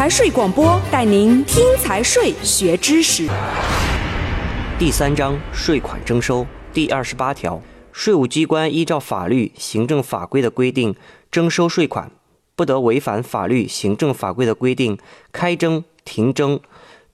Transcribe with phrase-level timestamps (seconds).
[0.00, 3.28] 财税广播带您听财税学知识。
[4.78, 7.60] 第三章税款征收第二十八条，
[7.92, 10.94] 税务机关依照法律、行政法规的规定
[11.30, 12.10] 征收税款，
[12.56, 14.96] 不得违反法律、行政法规的规定
[15.32, 16.58] 开征、停征、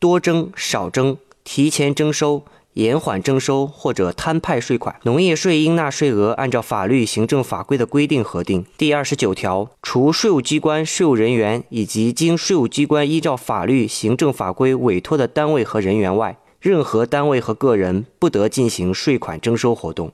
[0.00, 2.44] 多征、少征、提前征收。
[2.74, 8.64] 延缓征收或者摊派税款，农业税应纳税额按照法律、行政法规的规定核定。
[8.78, 20.12] 第二十九条，除税务机关、税务人员以及经税务机关依照法律、行政法规委托的单位和人员外，任何单位和个人不得进行税款征收活动。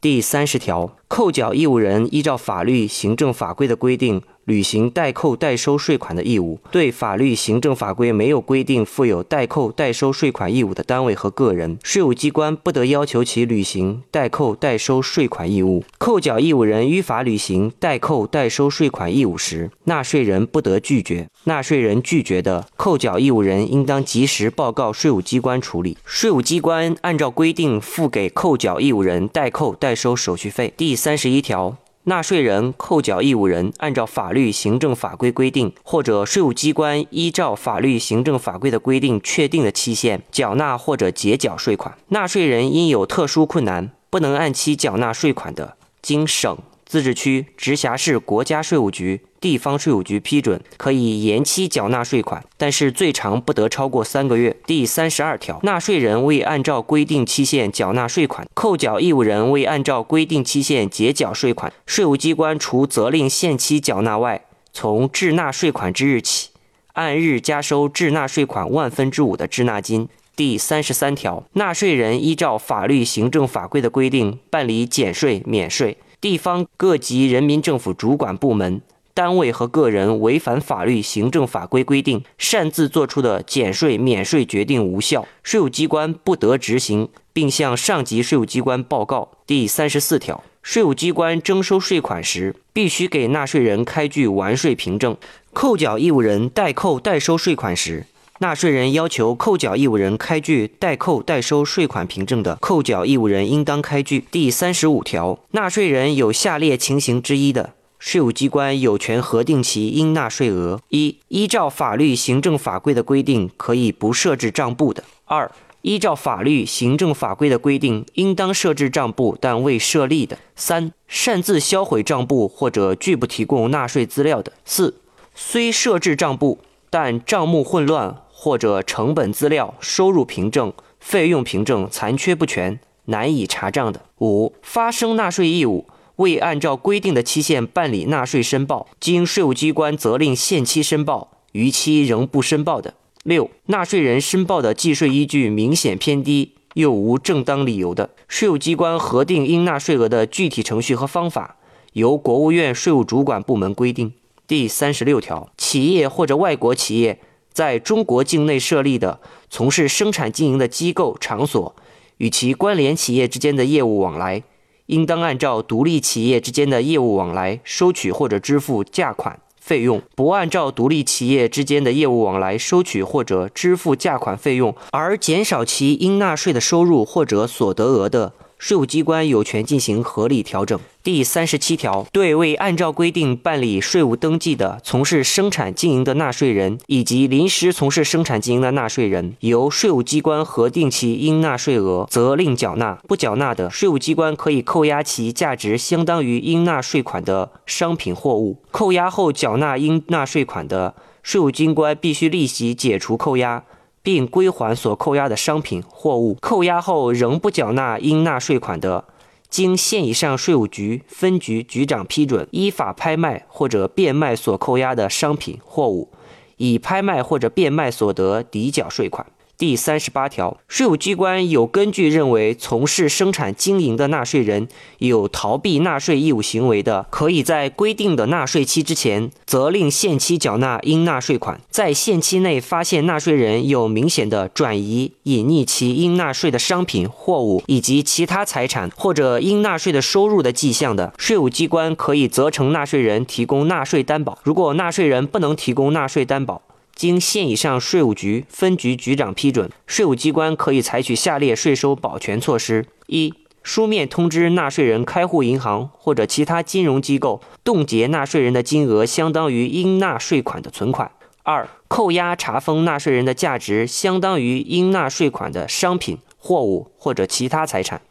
[0.00, 4.22] 第三十条，扣缴义务人依照法律、行政法规的规定。
[4.50, 15.84] 履行代扣代收税款的义务，对法律、行政法规没有规定负有代扣代收税款义务的单位和个人，税务机关不得要求其履行代扣代收税款义务。
[15.98, 21.28] 扣缴义务人依法履行代扣代收税款义务时，纳税人不得拒绝。
[21.44, 25.96] 纳税人拒绝的，扣缴义务人应当及时报告税务机关处理。
[26.04, 30.74] 税务机关按照规定付给扣缴义务人代扣代收手续费。
[30.76, 31.76] 第三十一条。
[32.04, 41.96] 纳税人、扣缴义务人按照法律、行政法规规定，或者税务机关依照法律、行政法规的规定确定的期限缴纳或者结缴税款。
[42.08, 46.58] 纳税人因有特殊困难不能按期缴纳税款的，经省。
[46.86, 54.54] 自治区、直辖市国家税务局、地方税务局批准，可以延期缴纳税款，但是最长不得超过三个月。
[54.66, 66.50] 第三十二条，纳税人未按照规定期限缴纳税款，扣缴义务人未按照规定期限结缴税款，税务机关除责令限期缴纳外，从滞纳税款之日起，
[66.92, 70.08] 按日加收滞纳税款万分之五的滞纳金。
[70.36, 75.98] 第三十三条，纳税人依照法律、行政法规的规定办理减税、免税。
[76.20, 78.80] 地方各级人民政府主管部门、
[79.14, 89.30] 单位和个人违反法律、行政法规规定，擅自作出的减税、免税决定无效，税务机关不得执行，并向上级税务机关报告。
[89.46, 95.16] 第三十四条，税务机关征收税款时，必须给纳税人开具完税凭证。
[95.52, 98.06] 扣缴义务人代扣代收税款时，
[98.38, 104.24] 纳税人要求扣缴义务人开具代扣代收税款凭证的，扣缴义务人应当开具。
[104.30, 115.48] 第三十五条，纳税人有下列情形之一的，税务机关有权核定其应纳税额：一、依照法律、行政法规的规定，可以不设置账簿的；二、
[115.82, 125.00] 依照法律、行政法规的规定，应当设置账簿但未设立的；三、擅自销毁账簿或者拒不提供纳税资料的；四、
[125.34, 128.22] 虽设置账簿，但账目混乱。
[128.42, 135.84] 或者成本资料、收入凭证、费用凭证残缺不全，难以查账的；五、发生纳税义务
[136.20, 142.92] 未按照规定的期限办理纳税申报，经税务机关责令限期申报，逾期仍不申报的；
[143.24, 151.56] 六、纳税人申报的计税依据明显偏低，又无正当理由的，税务机关核定应纳税额的具体程序和方法，
[151.94, 154.12] 由国务院税务主管部门规定。
[154.46, 157.18] 第三十六条，企业或者外国企业。
[157.52, 159.20] 在中国境内设立的
[159.50, 161.74] 从事生产经营的机构场所，
[162.18, 164.44] 与其关联企业之间的业务往来，
[164.90, 180.78] 应当按照独立企业之间的业务往来收取或者支付价款费用；不按照独立企业之间的业务往来收取或者支付价款费用而减少其应纳税的收入或者所得额的，税务机关有权进行合理调整。
[181.02, 198.58] 第三十七条，对未按照规定办理税务登记的从事生产经营的纳税人，以及临时从事生产经营的纳税人，由税务机关核定其应纳税额，责令缴纳；不缴纳的，税务机关可以扣押其价值相当于应纳税款的商品货物。
[198.70, 203.64] 扣押后缴纳应纳税款的，税务机关必须立即解除扣押，
[204.02, 206.36] 并归还所扣押的商品货物。
[206.40, 209.04] 扣押后仍不缴纳应纳税款的，
[209.48, 216.08] 经县以上税务局分局局长批准，依法拍卖或者变卖所扣押的商品货物，
[216.56, 219.26] 以拍卖或者变卖所得抵缴税款。
[219.60, 224.66] 第三十八条，税务机关有根据认为从事生产经营的纳税人
[225.00, 231.60] 有逃避纳税义务行为的，可以在规定的纳税期之前，责令限期缴纳应纳税款。
[231.68, 244.38] 在限期内发现纳税人有明显的转移、隐匿其应纳税的商品、货物以及其他财产或者应纳税的收入的迹象的，税务机关可以责成纳税人提供纳税担保。
[244.42, 246.62] 如果纳税人不能提供纳税担保，
[247.00, 253.32] 经县以上税务局分局局长批准，税务机关可以采取下列税收保全措施：一、
[253.62, 261.08] 书面通知纳税人开户银行或者其他金融机构冻结纳税人的金额相当于应纳税款的存款；
[261.42, 268.02] 二、扣押查封纳税人的价值相当于应纳税款的商品、货物或者其他财产。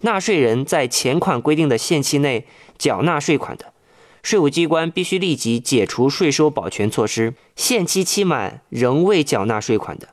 [0.00, 2.44] 纳税人在前款规定的限期内
[2.76, 3.72] 缴纳税款的，
[4.24, 7.34] 税务机关必须立即解除税收保全措施。
[7.54, 10.08] 限期期满仍未缴纳税款的，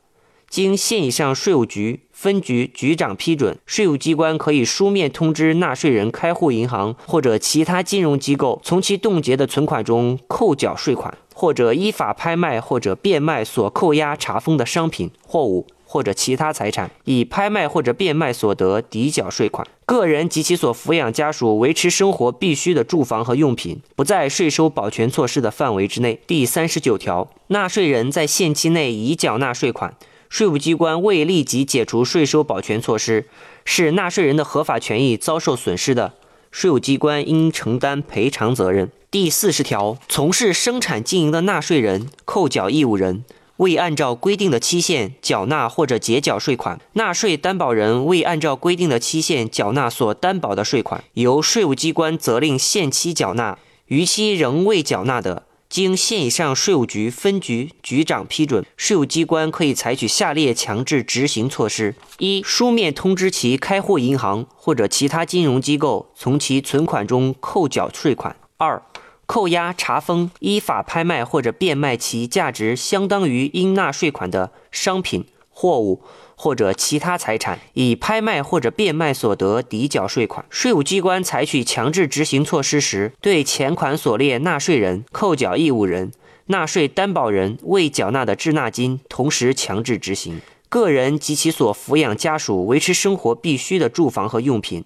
[0.50, 11.16] 经县以上税务局、分局局长批准，税务机关可以书面通知纳税人开户银行或者其他金融机构，从其冻结的存款中扣缴税款。
[11.34, 19.68] 或者依法拍卖或者变卖所扣押查封的商品、货物或者其他财产，以拍卖或者变卖所得抵缴税款。
[19.84, 26.18] 个人及其所抚养家属维持生活必需的住房和用品，不在税收保全措施的范围之内。
[26.26, 29.94] 第三十九条，纳税人在限期内已缴纳税款，
[30.30, 33.26] 税务机关未立即解除税收保全措施，
[33.66, 36.14] 使纳税人的合法权益遭受损失的，
[36.50, 38.90] 税务机关应承担赔偿责任。
[39.10, 43.26] 第四十条，从事生产经营的纳税人、扣缴义务人
[43.58, 68.82] 未按照规定的期限缴纳或者结缴税款，纳税担保人未按照规定的期限缴纳所担保的税款，由税务机关责令限期缴纳，逾期仍未缴纳的，经县以上税务局分局局长批准，税务机关可以采取下列强制执行措施：一、书面通知其开户银行或者其他金融机构从其存款中扣缴税款；二、
[69.26, 76.02] 扣押、查封、依法拍卖或者变卖其价值相当于应纳税款的商品、货物
[76.34, 80.44] 或者其他财产，以拍卖或者变卖所得抵缴税款。
[80.50, 86.12] 税务机关采取强制执行措施时，对前款所列纳税人、扣缴义务人、
[86.46, 90.40] 纳税担保人未缴纳的滞纳金，同时强制执行。
[90.68, 94.84] 个人及其所抚养家属维持生活必需的住房和用品。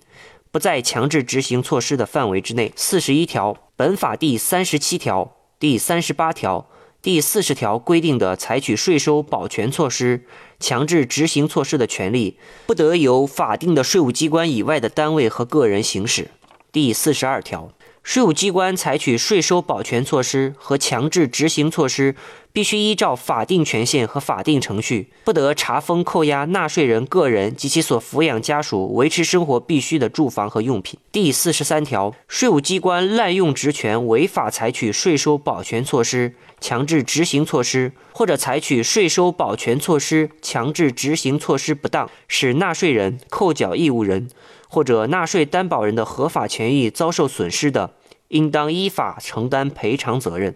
[0.51, 2.73] 不在强制执行措施的范围之内。
[2.75, 6.67] 四十一条，本法第三十七条、第三十八条、
[7.03, 10.25] 第四十条规定的采取税收保全措施、
[10.59, 16.31] 强制执行措施的权利，不得由法定的税务机关以外的单位和个人行使。
[16.73, 17.71] 第四十二条。
[18.03, 22.15] 税务机关采取税收保全措施和强制执行措施，
[22.57, 30.99] 必须依照法定权限和法定程序，不得查封、扣押纳税人个人及其所抚养家属维持生活必需的住房和用品。
[31.13, 44.31] 第四十三条，税务机关滥用职权，违法采取税收保全措施、强制执行措施，或者采取税收保全措施、强制执行措施不当，使纳税人、扣缴义务人。
[44.71, 47.91] 或者纳税担保人的合法权益遭受损失的，
[48.29, 50.55] 应当依法承担赔偿责任。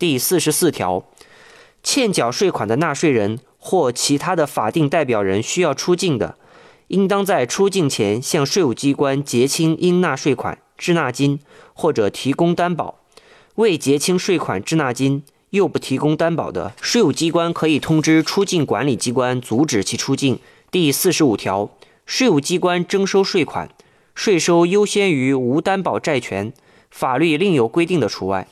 [0.00, 1.04] 第四十四条，
[1.82, 6.36] 欠缴税款的纳税人或其他的法定代表人需要出境的，
[6.88, 11.38] 应当在出境前向税务机关结清应纳税款、滞纳金，
[11.74, 13.00] 或者提供担保。
[13.56, 20.38] 未结清税款、滞纳金又不提供担保的，税务机关可以通知出境管理机关阻止其出境。
[20.70, 21.70] 第四十五条。
[22.06, 23.68] 税务机关征收税款，
[24.14, 26.52] 税收优先于无担保债权，
[26.90, 28.48] 法律另有规定的除外。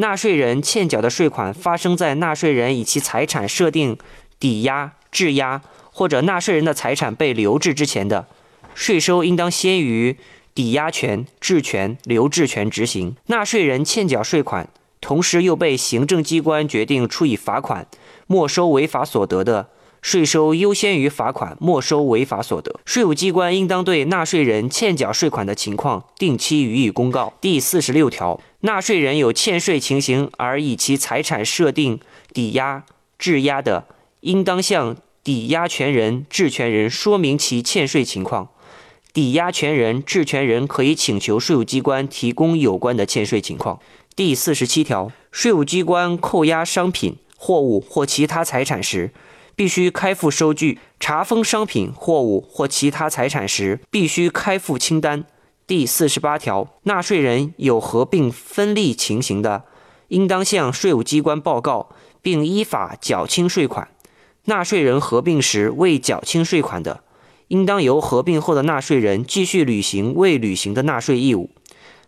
[0.00, 3.98] 纳税人欠缴的税款发生在纳税人以其财产设定
[4.38, 5.60] 抵押、质押，
[5.90, 8.28] 或者纳税人的财产被留置之前的，
[8.76, 10.16] 税收应当先于
[10.54, 13.16] 抵押权、质权、留置权执行。
[13.26, 14.68] 纳税人欠缴税款，
[15.00, 17.88] 同时又被行政机关决定处以罚款、
[18.28, 19.70] 没收违法所得的。
[20.00, 27.34] 税收优先于罚款没收违法所得，税务机关应当对纳税人欠缴税款的情况定期予以公告。
[27.40, 32.00] 第四十六条，纳税人有欠税情形而以其财产设定
[32.32, 32.84] 抵押、
[33.16, 33.86] 质押的，
[34.22, 38.48] 应当向抵押权人、质权人说明其欠税情况。
[39.12, 43.78] 抵押权人、质权人可以请求税务机关提供有关的欠税情况。
[44.16, 49.12] 第四十七条，税务机关扣押商品、货物或其他财产时，
[49.54, 55.24] 必须开付收据，查封商品、货物或其他财产时，必须开付清单。
[55.68, 59.64] 第四十八条，纳税人有合并分立情形的，
[60.08, 61.90] 应当向税务机关报告，
[62.22, 63.88] 并依法缴清税款。
[64.46, 67.02] 纳税人合并时未缴清税款的，
[67.48, 71.50] 应当由合并后的纳税人继续履行未履行的纳税义务。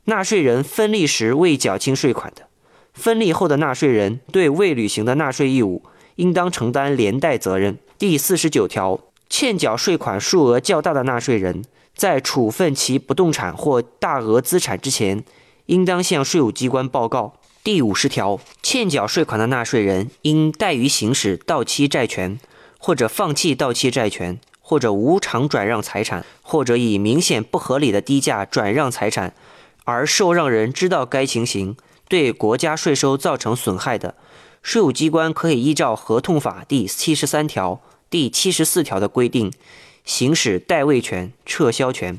[0.04, 2.46] 纳税人分立时未缴清税款的，
[2.94, 5.82] 分立后的纳税人对未履行的纳税义务。
[6.16, 7.78] 应当承担连带责任。
[7.98, 11.62] 第四十九条，欠缴税款数额较大的纳税人，
[12.00, 15.22] 在处分其不动产或大额资产之前，
[15.66, 17.34] 应当向税务机关报告。
[17.62, 22.40] 第五十条，欠缴税款的纳税人应怠于行使到期债权，
[22.78, 29.34] 或者放弃到期债权，或者无偿转让财产，或者以明显不合理的低价转让财产，
[29.84, 31.76] 而受让人知道该情形
[32.08, 34.14] 对国家税收造成损害的。
[34.62, 39.52] 税务机关可以依照《合同法》第七十三条、第七十四条的规定，
[40.10, 42.18] 行使代位权、撤销权。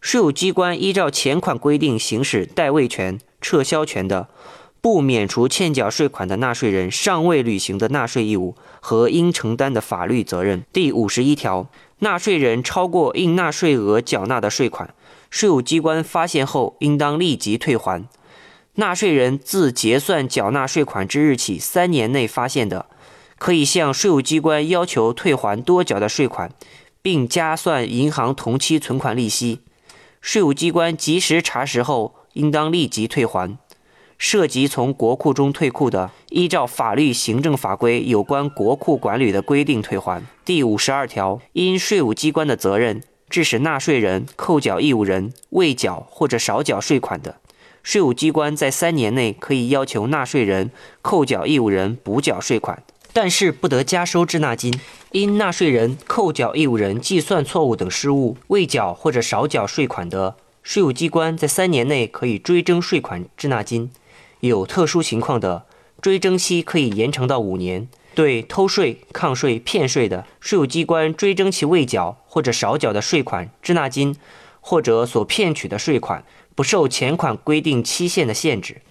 [0.00, 4.26] 税务机关依照前款规定行使代位权、撤销权的，
[4.80, 10.64] 不免除欠缴税款的纳税人尚未履行的纳税义务和应承担的法律责任。
[10.72, 11.70] 第五十一条，
[12.00, 14.92] 纳税人超过应纳税额缴纳的税款，
[15.30, 18.04] 税务机关发现后，应当立即退还。
[18.74, 22.86] 纳税人自结算缴纳税款之日起三年内发现的，
[23.38, 26.50] 可以向税务机关要求退还多缴的税款，
[27.02, 29.60] 并加算银行同期存款利息。
[30.20, 33.56] 税务机关及时查实后，应当立即退还。
[34.18, 40.22] 涉及从国库中退库的，依照法律、行政法规有关国库管理的规定退还。
[40.44, 47.40] 第五十二条，因税务机关的责任致使纳税人、扣缴义务人未缴或者少缴税款的，
[47.82, 54.78] 税务机关在三年内可以要求纳税人、扣缴义务人补缴税款，但是不得加收滞纳金。
[55.12, 63.90] 因纳税人、扣缴义务人计算错误等失误未缴或者少缴税款的，税务机关在三年内可以追征税款滞纳金。
[64.38, 65.66] 有特殊情况的，
[66.00, 67.88] 追征期可以延长到五年。
[68.14, 74.16] 对偷税、抗税、骗税的，税务机关追征其未缴或者少缴的税款、滞纳金，
[74.60, 76.24] 或者所骗取的税款，
[76.54, 78.82] 不受前款规定期限的限制。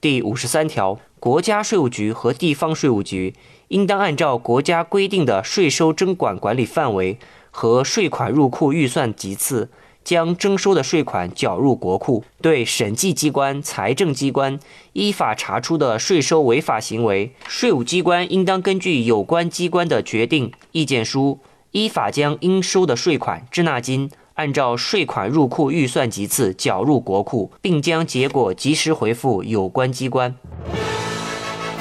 [0.00, 3.34] 第五十三条，国家税务局和地方税务局
[3.68, 7.18] 应当按照国家规定的税收征管管理范围
[7.50, 9.70] 和税款入库预算级次。
[10.04, 12.22] 将征收的税款缴入国库。
[12.40, 14.56] 对审计机关、财政机关
[14.92, 21.40] 依法查出的税收违法行为，税务机关应当根据有关机关的决定、意见书，
[21.72, 30.36] 依法将应收的税款、滞纳金按照税款入库预算级次缴入国库，并将结果及时回复有关机关。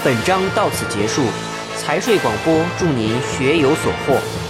[0.06, 1.24] 本章到此结束。
[1.76, 4.45] 财税广播，祝您学有所获。